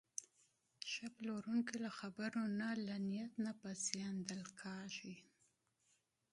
[0.89, 5.15] ښه پلورونکی له خبرو نه، له نیت نه پېژندل کېږي.